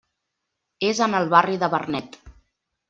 [0.89, 2.21] És en el barri del Vernet.